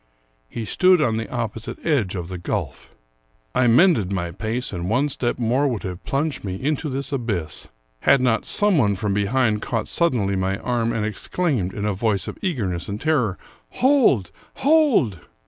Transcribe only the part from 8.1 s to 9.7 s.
not some one from behind